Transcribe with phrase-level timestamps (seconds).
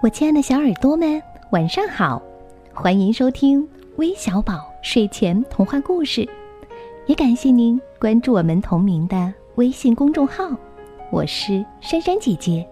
[0.00, 2.22] 我亲爱的小耳朵们，晚上好！
[2.72, 6.24] 欢迎收听微小宝睡前童话故事，
[7.06, 10.44] 也感谢您关注我们同名的微信公众号。
[11.10, 12.64] 我是珊珊姐姐。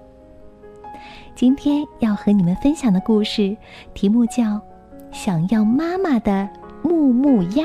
[1.34, 3.56] 今天要和你们分享的故事
[3.92, 4.44] 题目叫
[5.10, 6.48] 《想要妈妈的
[6.80, 7.64] 木木鸭》，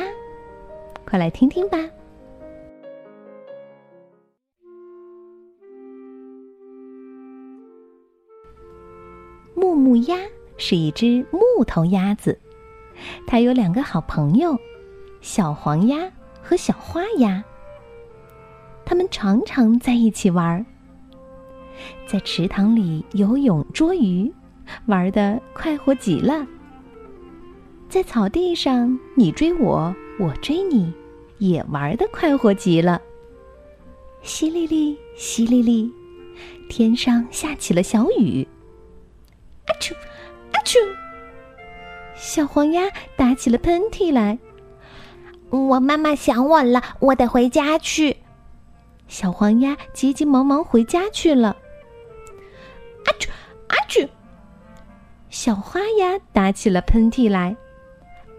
[1.05, 1.77] 快来听听吧。
[9.55, 10.17] 木木鸭
[10.57, 12.39] 是一只木头鸭子，
[13.27, 14.57] 它有两个好朋友，
[15.21, 17.43] 小黄鸭和小花鸭。
[18.85, 20.65] 它们常常在一起玩，
[22.05, 24.31] 在池塘里游泳、捉鱼，
[24.85, 26.45] 玩的快活极了。
[27.87, 30.93] 在草地上，你追我，我追你，
[31.39, 33.01] 也玩的快活极了。
[34.23, 35.91] 淅沥沥，淅沥沥，
[36.69, 38.47] 天上下起了小雨。
[40.61, 40.77] 阿嚏，
[42.13, 42.83] 小黄鸭
[43.15, 44.37] 打起了喷嚏来。
[45.49, 48.15] 我妈妈想我了，我得回家去。
[49.07, 51.57] 小黄鸭急急忙忙回家去了。
[53.05, 53.27] 阿嚏，
[53.69, 54.07] 阿嚏！
[55.31, 57.57] 小花鸭打起了喷嚏来。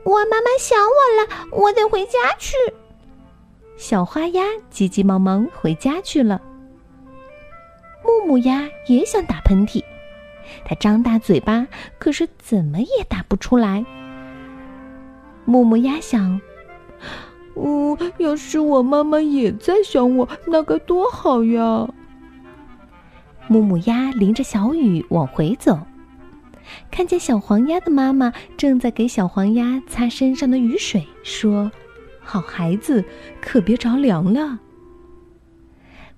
[0.05, 2.55] 我妈妈想我了，我得回家去。
[3.77, 6.41] 小花鸭急急忙忙回家去了。
[8.05, 9.83] 木木鸭也想打喷嚏。
[10.65, 11.67] 他张大嘴巴，
[11.99, 13.85] 可是怎么也打不出来。
[15.45, 16.41] 木木鸭想
[17.57, 21.89] ：“嗯，要是我妈妈也在想我，那该多好呀！”
[23.49, 25.79] 木木鸭淋着小雨往回走，
[26.91, 31.71] 看见小黄鸭的妈妈正在给小黄鸭擦身上的雨水，说
[32.23, 33.05] ：“好孩子，
[33.41, 34.61] 可别着凉了。”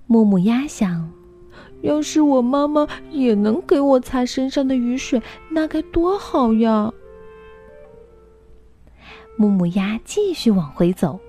[0.07, 1.11] 木木鸭想。
[1.85, 6.91] 要是我妈妈也能给我擦身上的雨水，那该多好呀！
[9.37, 11.19] 木木鸭继续往回走，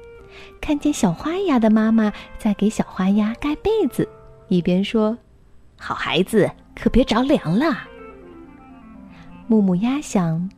[0.59, 4.09] 看见小花鸭的妈妈在给小花鸭盖被子，
[4.49, 5.19] 一边说
[5.79, 7.77] ：“好孩子，可别着凉了。”
[9.49, 10.49] 木木鸭想：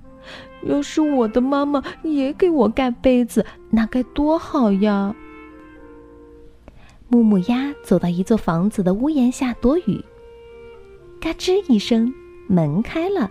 [0.62, 5.12] 要是我的妈妈也给我盖被子，那该多好呀！
[7.10, 10.04] 木木鸭走到一座房子的屋檐下躲雨。
[11.18, 12.12] 嘎吱一声，
[12.46, 13.30] 门开了，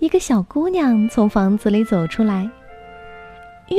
[0.00, 2.50] 一个小姑娘从房子里走出来。
[3.68, 3.78] 哟，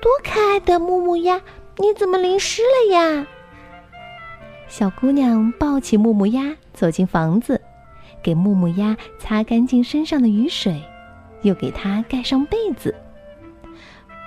[0.00, 1.40] 多可爱的木木鸭！
[1.76, 3.26] 你怎么淋湿了呀？
[4.66, 7.60] 小姑娘抱起木木鸭走进房子，
[8.22, 10.82] 给木木鸭擦干净身上的雨水，
[11.42, 12.94] 又给它盖上被子。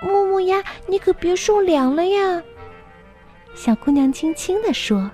[0.04, 2.44] 木木鸭，你可别受凉了呀！
[3.56, 5.10] 小姑娘轻轻地说：“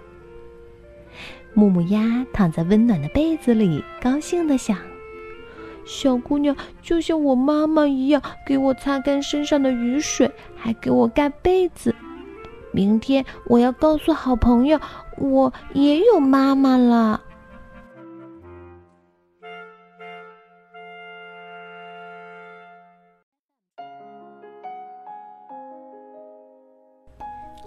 [1.53, 4.75] 木木鸭躺在温暖的被子里，高兴地想：
[5.85, 11.93] 小姑娘就像我妈妈一样，给我擦干身上的雨水，还给我盖被子。
[12.73, 14.79] 明天我要告诉好朋友，
[15.19, 17.21] 我也有妈妈了。”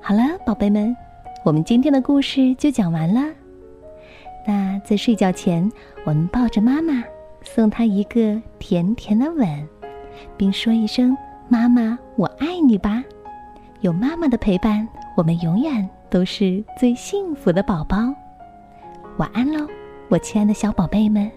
[0.07, 0.95] 好了，宝贝们，
[1.47, 3.23] 我们今天的故事就讲完了。
[4.47, 5.73] 那在睡觉前，
[6.05, 7.03] 我们抱着妈妈，
[7.43, 9.67] 送她一个甜甜的吻，
[10.37, 11.17] 并说一声
[11.49, 13.03] “妈妈，我爱你”吧。
[13.81, 17.97] 有妈妈的陪伴，我们永远都是最幸福的宝宝。
[19.17, 19.67] 晚安喽，
[20.11, 21.33] 我亲爱的小宝贝们。